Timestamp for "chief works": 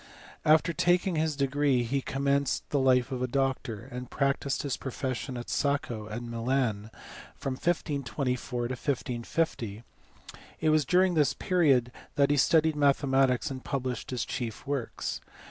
14.25-15.21